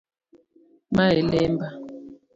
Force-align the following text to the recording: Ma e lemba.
Ma 0.95 1.05
e 1.17 1.21
lemba. 1.31 1.67